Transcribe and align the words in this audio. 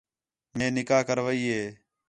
مئے 0.57 0.67
نکاح 0.75 1.01
کروائی 1.07 1.43
ہِے 1.53 1.63